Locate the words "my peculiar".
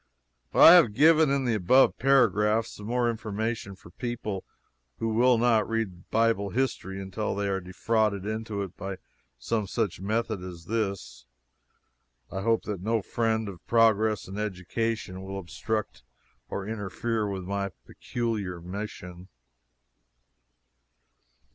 17.43-18.59